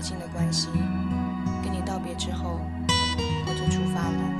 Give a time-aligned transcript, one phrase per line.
[0.00, 0.66] 最近的关系，
[1.62, 4.30] 跟你道别之后，我就出发了。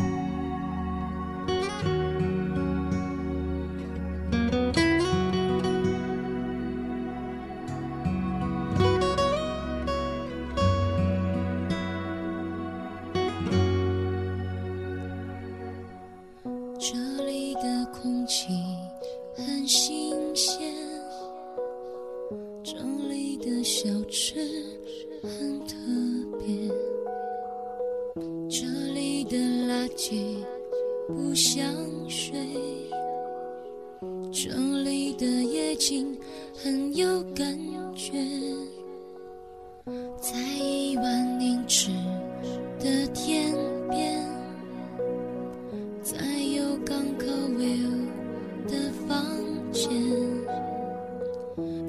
[23.63, 24.35] 小吃
[25.23, 25.75] 很特
[26.39, 26.69] 别，
[28.49, 30.37] 这里的垃圾
[31.07, 31.63] 不像
[32.09, 32.35] 水，
[34.33, 34.49] 这
[34.83, 36.17] 里的夜景
[36.55, 37.59] 很有感
[37.95, 38.13] 觉，
[40.21, 41.91] 在一万英尺
[42.79, 43.53] 的天
[43.91, 44.27] 边，
[46.03, 46.17] 在
[46.57, 47.27] 有港口
[47.59, 47.91] view
[48.67, 49.27] 的房
[49.71, 49.91] 间，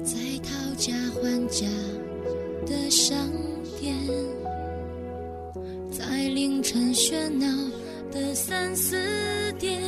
[0.04, 1.66] 在讨价还价。
[2.66, 3.16] 的商
[3.78, 3.96] 店
[5.90, 7.46] 在凌晨喧闹
[8.10, 9.82] 的三四点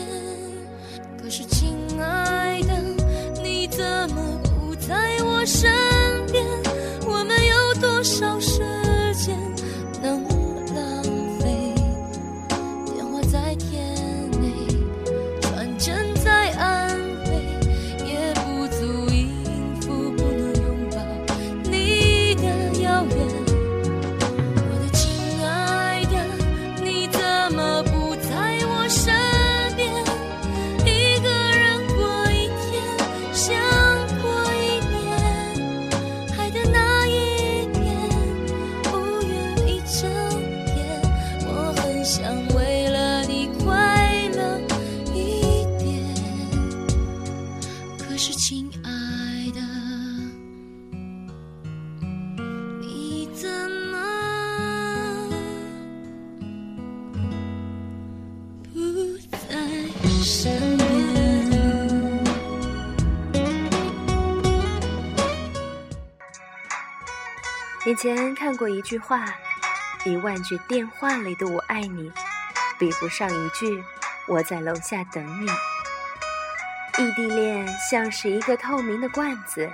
[1.20, 1.73] 可是今
[67.86, 69.26] 以前看过一句话
[70.06, 72.10] ：“一万句电话里的我爱你，
[72.78, 73.84] 比不上一句
[74.26, 75.46] 我在楼下等你。”
[76.98, 79.70] 异地恋像是一个透明的罐子，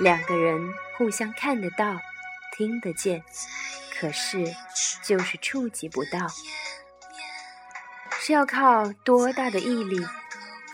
[0.00, 1.96] 两个人互相看得到、
[2.56, 3.22] 听得见，
[4.00, 4.44] 可是
[5.04, 6.26] 就是触及不到。
[8.22, 10.06] 是要靠多大的毅力，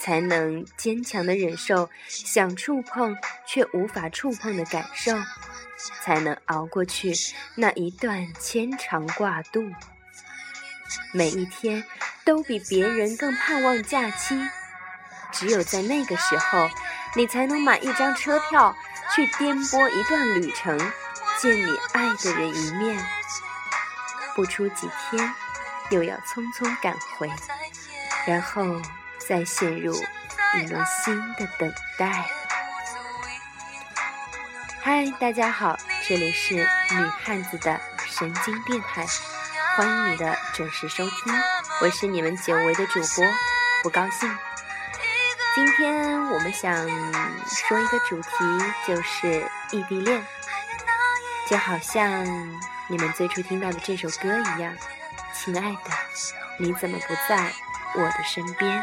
[0.01, 5.17] 才能坚强的忍受想触碰却无法触碰的感受？
[6.03, 7.13] 才能熬过去
[7.55, 9.63] 那一段牵肠挂肚。
[11.13, 11.85] 每一天
[12.25, 14.37] 都比别人更盼望假期，
[15.31, 16.69] 只有在那个时候，
[17.15, 18.75] 你才能买一张车票
[19.15, 20.77] 去颠簸一段旅程，
[21.39, 22.99] 见你爱的人一面。
[24.35, 25.33] 不出几天，
[25.91, 27.31] 又要匆匆赶回，
[28.27, 28.65] 然后
[29.19, 29.95] 再陷入
[30.55, 32.29] 一轮新的等待。
[34.83, 39.07] 嗨，大家好，这里是女汉子的神经电台，
[39.77, 41.33] 欢迎你的准时收听，
[41.81, 43.25] 我是你们久违的主播，
[43.83, 44.37] 不高兴。
[45.55, 46.75] 今天我们想
[47.47, 48.29] 说一个主题，
[48.87, 50.25] 就是异地恋，
[51.49, 52.25] 就好像
[52.89, 54.75] 你们最初听到的这首歌一样，
[55.47, 55.79] 亲爱的，
[56.59, 57.53] 你怎么不在
[57.95, 58.83] 我的身边？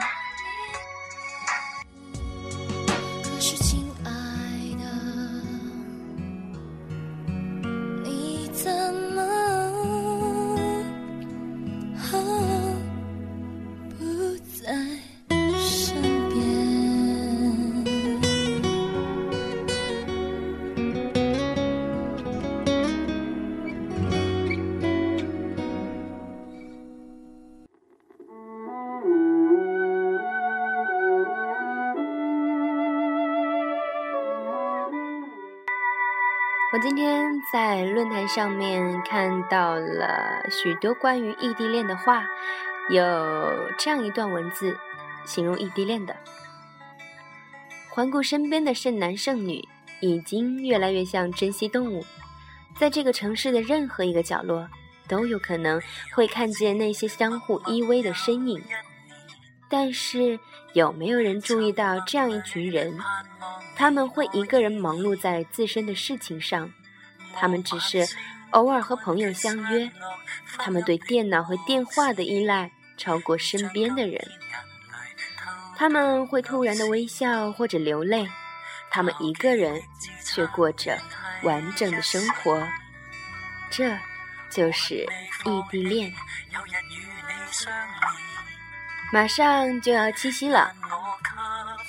[36.73, 42.25] 我今天在论坛上面看到了许多关于异地恋的话，
[42.89, 44.75] 有这样一段文字
[45.23, 46.15] 形容异地恋的：
[47.91, 49.63] 环顾身边的剩男剩女，
[50.01, 52.03] 已经越来越像珍稀动物，
[52.75, 54.67] 在这个城市的任何一个角落，
[55.07, 55.79] 都有可能
[56.15, 58.59] 会看见那些相互依偎的身影。
[59.69, 60.39] 但是，
[60.73, 62.97] 有没有人注意到这样一群人？
[63.75, 66.71] 他们会一个人忙碌在自身的事情上，
[67.35, 68.07] 他们只是
[68.51, 69.89] 偶尔和朋友相约，
[70.57, 74.23] 他们对电脑和电话的依赖超过身边的人。
[75.75, 78.29] 他们会突然的微笑或者流泪，
[78.91, 79.81] 他们一个人
[80.23, 80.97] 却过着
[81.41, 82.65] 完整的生活。
[83.69, 83.97] 这
[84.49, 85.05] 就是
[85.45, 86.13] 异地恋。
[89.11, 90.73] 马上就要七夕了，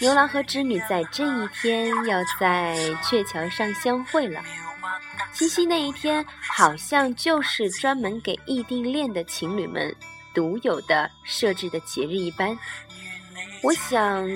[0.05, 4.39] 牛郎和织女在这一天要在鹊桥上相会了。
[5.33, 6.23] 七夕那一天，
[6.55, 9.97] 好像就是专门给异地恋的情侣们
[10.35, 12.55] 独有的设置的节日一般。
[13.63, 14.29] 我想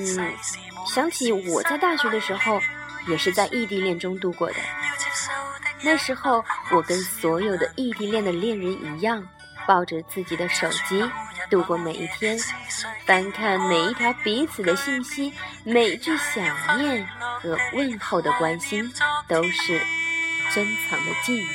[0.86, 2.58] 想起我在大学的时候，
[3.06, 4.56] 也是在异地恋中度过的。
[5.82, 6.42] 那时候，
[6.72, 9.22] 我跟所有的异地恋的恋人一样，
[9.66, 11.04] 抱着自己的手机
[11.50, 12.38] 度过每一天，
[13.04, 15.32] 翻看每一条彼此的信息，
[15.64, 17.06] 每句想念
[17.42, 18.90] 和问候的关心，
[19.26, 19.80] 都是。
[20.54, 21.46] 珍藏的记忆。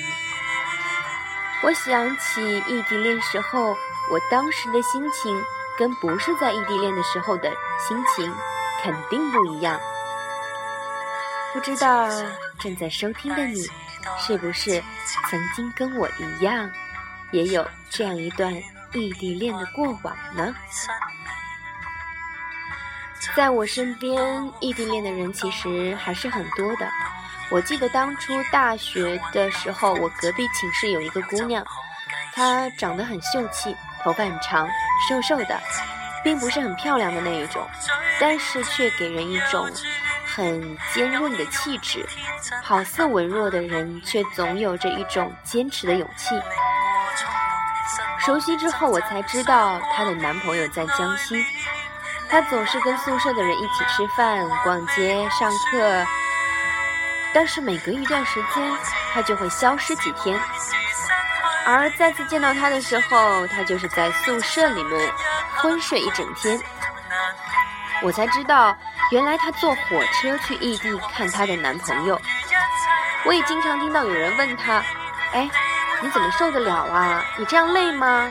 [1.63, 3.69] 我想起异地恋时候，
[4.11, 5.35] 我当时的心情
[5.79, 7.49] 跟不是在异地恋的时候的
[7.87, 8.31] 心情
[8.83, 9.81] 肯定不一样。
[11.53, 12.07] 不知道
[12.59, 13.67] 正在收听的你，
[14.19, 14.83] 是不是
[15.27, 16.69] 曾经跟我一样，
[17.31, 18.53] 也有这样一段
[18.93, 20.53] 异地恋的过往呢？
[23.35, 26.87] 在我身边，异地恋的人其实还是很多的。
[27.49, 31.65] 我记得当初大学的时候，我隔壁寝室有一个姑娘，
[32.33, 34.67] 她长得很秀气，头发很长，
[35.09, 35.59] 瘦瘦的，
[36.23, 37.67] 并不是很漂亮的那一种，
[38.19, 39.67] 但是却给人一种
[40.25, 42.05] 很坚韧的气质。
[42.61, 46.35] 好似文弱的人，却总有着一种坚持的勇气。
[48.25, 51.45] 熟悉之后，我才知道她的男朋友在江西，
[52.29, 56.05] 她总是跟宿舍的人一起吃饭、逛街、上课。
[57.33, 58.63] 但是每隔一段时间，
[59.13, 60.39] 她就会消失几天，
[61.65, 65.11] 而再次见到她的时候，她就是在宿舍里面
[65.57, 66.57] 昏睡一整天。
[68.01, 68.75] 我才知道，
[69.11, 72.19] 原来她坐火车去异地看她的男朋友。
[73.25, 74.81] 我也经常听到有人问她
[75.33, 75.49] ：“哎，
[76.03, 77.25] 你怎么受得了啊？
[77.39, 78.29] 你这样累吗？”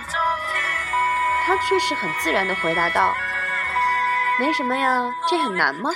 [1.45, 3.13] 他却是很自然的回答道
[4.39, 5.91] ：“没什么呀，这很难吗？”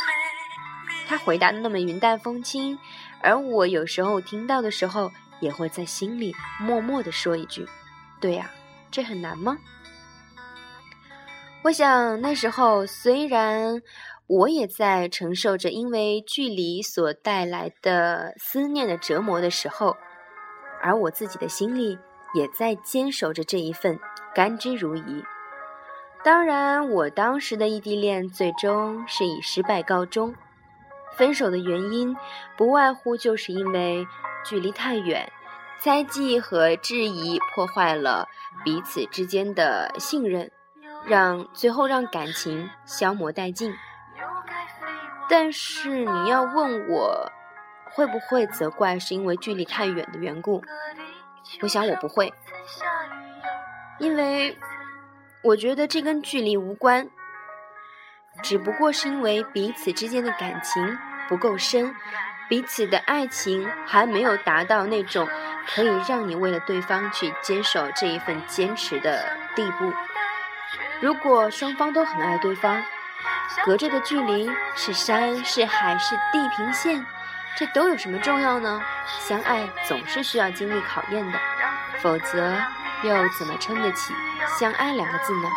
[1.07, 2.77] 他回答的那么云淡风轻，
[3.21, 7.69] 而我有时候听到的时候，也会在心里默默的说一句
[8.21, 8.51] ：“对呀，
[8.91, 9.57] 这很难吗？”
[11.63, 13.83] 我想那时候虽然
[14.27, 19.97] 我也在承受着因为距离所带来的思念的折磨的时候，
[20.83, 21.99] 而我自己的心里
[22.35, 23.99] 也在坚守着这一份
[24.35, 25.25] 甘之如饴。
[26.25, 30.35] 当然，我当时的异地恋最终是以失败告终。
[31.17, 32.17] 分手的原因，
[32.57, 34.07] 不外乎就是因为
[34.45, 35.33] 距离太远，
[35.81, 38.29] 猜忌和质疑破坏了
[38.65, 40.51] 彼此之间的信任，
[41.07, 43.73] 让最后让感情消磨殆尽。
[45.29, 47.33] 但是你要问我，
[47.97, 50.63] 会不会责怪是因为距离太远的缘故？
[51.63, 52.31] 我想我不会，
[53.99, 54.59] 因为
[55.43, 57.09] 我觉得这跟距离无关。
[58.43, 61.95] 只不过是因为彼此之间的感情不够深，
[62.51, 65.27] 彼此的爱情还没有达到那种
[65.67, 69.91] 可以让你为了对方去坚守这一份坚持的地步。
[71.01, 72.85] 如果双方都很爱对方，
[73.65, 77.07] 隔着的距离是山是海是地平线，
[77.57, 78.83] 这都有什么重要呢？
[79.07, 81.39] 相爱总是需要经历考验的，
[82.03, 82.55] 否则
[83.03, 84.13] 又怎么撑得起
[84.59, 85.49] 相爱两个字呢？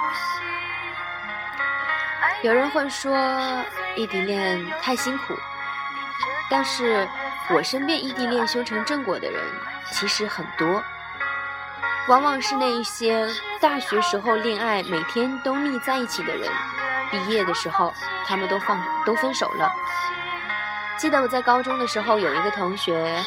[2.42, 3.62] 有人会说
[3.98, 5.38] 异地恋太辛苦，
[6.50, 7.06] 但是
[7.50, 9.44] 我身边异地恋修成正果的人
[9.92, 10.82] 其实很多，
[12.08, 13.28] 往往是那一些
[13.60, 16.50] 大学时候恋爱每天都腻在一起的人，
[17.12, 17.94] 毕业的时候
[18.26, 19.70] 他们都放都分手了。
[21.00, 23.24] 记得我在高中的时候有一个同学，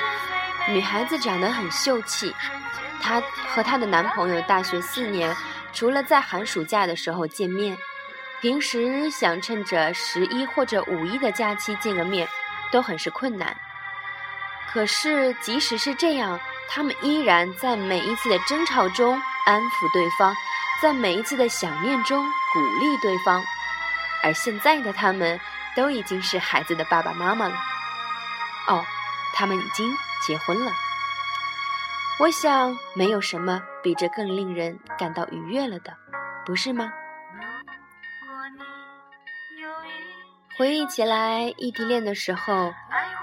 [0.68, 2.34] 女孩子长得很秀气，
[3.00, 5.34] 她和她的男朋友大学四年，
[5.72, 7.74] 除了在寒暑假的时候见面。
[8.42, 12.28] 平时想趁着十一或者五一的假期见个面，
[12.70, 13.56] 都很是困难。
[14.70, 16.38] 可是即使是这样，
[16.68, 20.34] 他们依然在每一次的争吵中安抚对方，
[20.82, 23.42] 在每一次的想念中鼓励对方。
[24.24, 25.40] 而现在的他们
[25.74, 27.54] 都已经是孩子的爸爸妈妈了。
[28.68, 28.84] 哦，
[29.34, 29.92] 他们已经
[30.26, 30.72] 结婚了。
[32.20, 35.96] 我想，没有什么比这更令人感到愉悦了的，
[36.44, 36.92] 不是吗？
[40.58, 42.72] 回忆起来，异地恋的时候，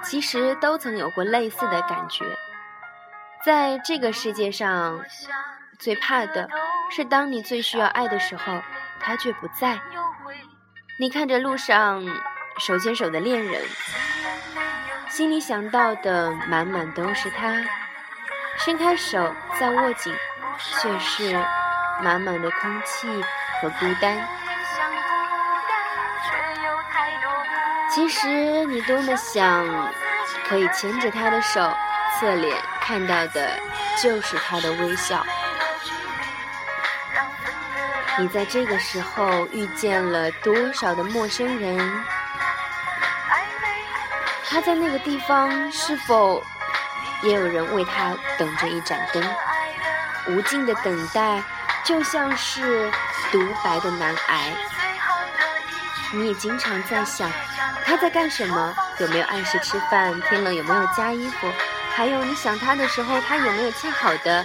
[0.03, 2.25] 其实都曾有过类似的感觉。
[3.45, 4.99] 在这个世界上，
[5.77, 6.49] 最怕的
[6.89, 8.61] 是当你最需要爱的时候，
[8.99, 9.79] 他却不在。
[10.99, 12.03] 你看着路上
[12.59, 13.61] 手牵手的恋人，
[15.09, 17.55] 心里想到的满满都是他。
[18.57, 20.13] 伸开手，再握紧，
[20.81, 21.33] 却是
[22.03, 23.07] 满满的空气
[23.61, 24.27] 和孤单。
[27.89, 29.65] 其实你多么想
[30.47, 31.73] 可以牵着他的手，
[32.19, 33.57] 侧脸看到的
[34.03, 35.25] 就是他的微笑。
[38.17, 41.79] 你在这个时候遇见了多少的陌生人？
[44.49, 46.43] 他在那个地方是否
[47.21, 49.23] 也有人为他等着一盏灯？
[50.27, 51.41] 无尽的等待，
[51.83, 52.91] 就像是
[53.31, 54.51] 独白的难挨。
[56.11, 57.31] 你也经常在想，
[57.85, 58.75] 他在干什么？
[58.97, 60.19] 有没有按时吃饭？
[60.21, 61.47] 天冷有没有加衣服？
[61.93, 64.43] 还有你想他的时候，他有没有恰好的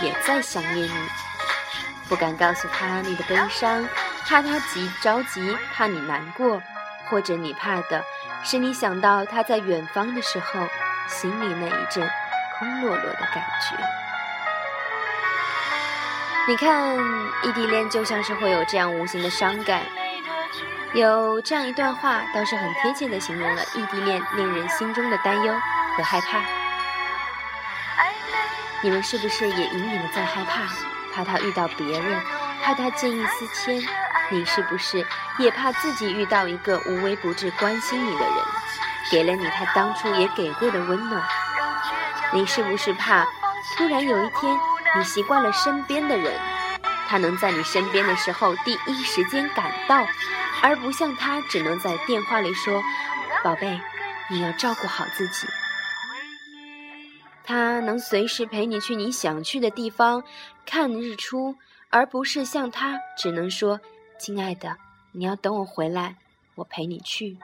[0.00, 1.08] 也在想念你？
[2.08, 3.86] 不敢告诉他你的悲伤，
[4.26, 6.62] 怕他急着急，怕你难过，
[7.10, 8.02] 或者你怕的
[8.44, 10.68] 是你想到他在远方的时候，
[11.08, 12.06] 心里那一阵
[12.58, 13.74] 空落落的感觉。
[16.46, 16.94] 你看，
[17.42, 19.80] 异地恋就像是会有这样无形的伤感。
[20.92, 25.54] 有这样一段话，倒是很贴切的形容了异地恋令人心中的担忧
[25.96, 26.38] 和害怕。
[28.82, 30.68] 你们是不是也隐隐的在害怕？
[31.14, 32.20] 怕他遇到别人，
[32.62, 33.80] 怕他见异思迁，
[34.30, 35.06] 你是不是
[35.38, 38.34] 也怕自己遇到一个无微不至关心你的人，
[39.10, 41.22] 给了你他当初也给过的温暖？
[42.32, 43.24] 你是不是怕
[43.76, 44.58] 突然有一天
[44.96, 46.32] 你习惯了身边的人，
[47.06, 50.06] 他能在你身边的时候第一时间赶到，
[50.62, 52.82] 而不像他只能在电话里说
[53.44, 53.80] ：“宝贝，
[54.28, 55.46] 你要照顾好自己。”
[57.46, 60.24] 他能随时陪你去你想去的地方
[60.64, 61.56] 看日出，
[61.90, 63.78] 而不是像他只能说
[64.24, 64.78] ：“亲爱的，
[65.12, 66.16] 你要等我回来，
[66.54, 67.36] 我陪你去。”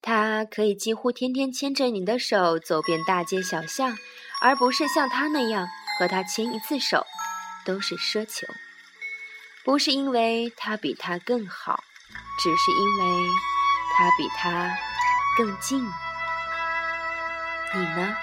[0.00, 3.98] 他可以几乎天天牵着你的手走遍大街小巷，
[4.40, 7.04] 而不是像他那样和他牵一次手
[7.66, 8.46] 都是奢求。
[9.62, 11.84] 不是因为他比他更好，
[12.42, 13.28] 只是因为
[13.94, 14.74] 他比他
[15.36, 15.84] 更近。
[17.74, 18.16] 你呢？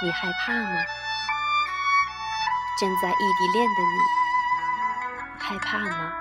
[0.00, 0.80] 你害怕吗？
[2.78, 4.27] 正在异地恋的你，
[5.38, 6.12] 害怕吗？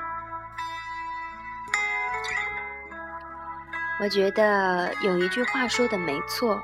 [4.00, 6.64] 我觉得有一句话说的没错：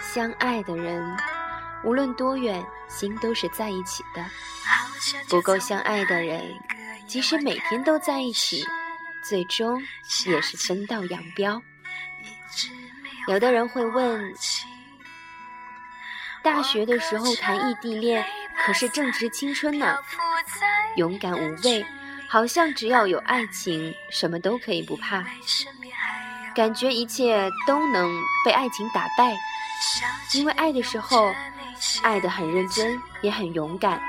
[0.00, 1.16] 相爱的人，
[1.84, 4.22] 无论多远，心都是在一起的；
[5.28, 6.42] 不够相爱的人，
[7.06, 8.64] 即使每天都在一起，
[9.22, 9.80] 最终
[10.26, 11.62] 也是分道扬镳。
[13.28, 14.34] 有的人会问。
[16.42, 18.24] 大学的时候谈异地恋，
[18.64, 19.98] 可是正值青春呢，
[20.96, 21.84] 勇敢无畏，
[22.28, 25.24] 好像只要有爱情，什么都可以不怕，
[26.54, 28.10] 感觉一切都能
[28.44, 29.34] 被爱情打败，
[30.34, 31.32] 因为爱的时候，
[32.02, 34.00] 爱得很认真，也很勇敢。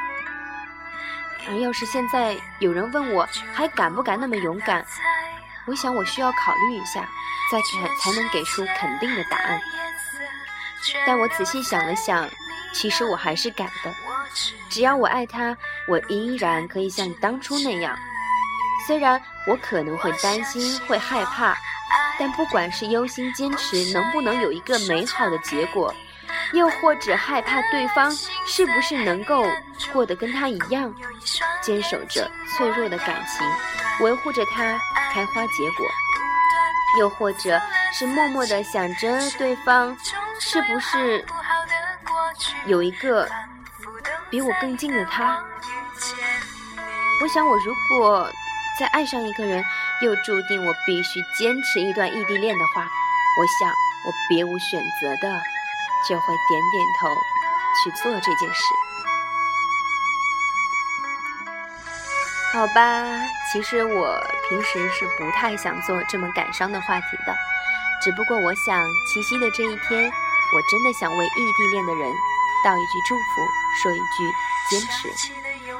[1.50, 4.86] 而要是现在有人问我还敢不敢那么勇敢，
[5.66, 7.08] 我想我需要考虑一下，
[7.52, 9.62] 再才才能给出肯定的答案。
[11.06, 12.30] 但我仔细想了想，
[12.74, 13.94] 其实我还是敢的。
[14.70, 15.56] 只要我爱他，
[15.88, 17.98] 我依然可以像当初那样。
[18.86, 21.58] 虽然我可能会担心、会害怕，
[22.20, 25.94] 但不管是忧心坚持能不能有一个美好的结果，
[26.54, 28.12] 又或者害怕对方
[28.46, 29.44] 是不是能够
[29.92, 30.94] 过得跟他一样，
[31.62, 33.46] 坚守着脆弱的感情，
[34.06, 34.80] 维护着他
[35.12, 35.86] 开花结果，
[37.00, 37.60] 又或者
[37.94, 39.96] 是默默的想着对方。
[40.40, 41.26] 是不是
[42.68, 43.28] 有一个
[44.30, 45.42] 比我更近的他？
[47.22, 48.30] 我想，我如果
[48.78, 49.64] 再爱上一个人，
[50.02, 55.42] 又注定我必须坚持一段异地恋的话，我想我别无选择的
[56.08, 57.08] 就会点点头
[57.84, 58.64] 去做这件事。
[62.54, 63.04] 好吧，
[63.52, 64.20] 其实我
[64.50, 67.36] 平时是不太想做这么感伤的话题的，
[68.04, 70.12] 只不过我想七夕的这一天。
[70.54, 72.10] 我真的想为异地恋的人
[72.64, 73.46] 道一句祝福，
[73.82, 74.32] 说一句
[74.70, 75.10] 坚持。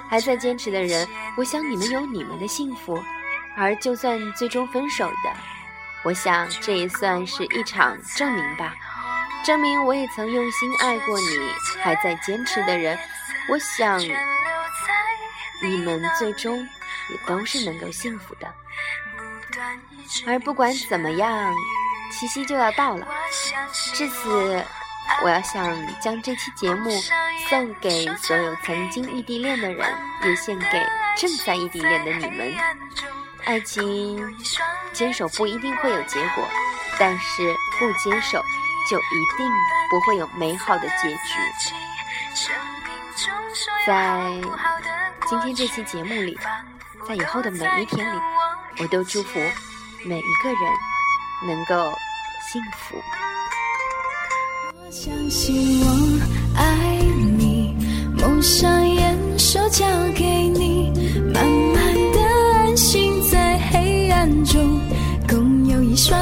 [0.10, 3.04] 还在坚持的人，我想你们有你们的幸福。
[3.56, 5.34] 而就算最终分手的，
[6.04, 8.74] 我想这也算是一场证明吧，
[9.44, 11.26] 证明我也曾用心爱过你。
[11.82, 12.98] 还在坚持的人，
[13.50, 14.00] 我想
[15.62, 16.58] 你们最终
[17.10, 18.54] 也都是能够幸福的。
[20.26, 21.54] 而不管怎么样。
[22.10, 23.06] 七夕就要到了，
[23.94, 24.66] 至此，
[25.24, 26.90] 我要想将这期节目
[27.50, 30.86] 送给所有曾经异地恋的人，也献给
[31.18, 32.54] 正在异地恋的你们。
[33.46, 34.38] 爱情
[34.94, 36.44] 坚守不一定会有结果，
[37.00, 38.44] 但是不坚守
[38.90, 39.50] 就一定
[39.90, 41.40] 不会有美好的结局。
[43.86, 44.22] 在
[45.28, 46.38] 今天这期节目里，
[47.08, 48.20] 在以后的每一天里，
[48.80, 49.40] 我都祝福
[50.06, 50.60] 每一个人
[51.48, 51.98] 能够
[52.52, 53.02] 幸福。
[54.90, 56.20] 相信我
[56.56, 56.98] 爱
[57.38, 57.76] 你，
[58.18, 60.92] 蒙上眼，手交给你，
[61.34, 62.22] 慢慢的
[62.54, 64.80] 安心在黑暗中，
[65.28, 66.18] 共有一双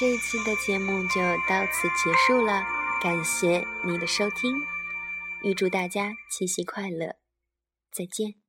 [0.00, 2.64] 这一期的节目就到此结束了，
[3.02, 4.58] 感谢你的收听，
[5.42, 7.16] 预祝大家七夕快乐，
[7.92, 8.39] 再见。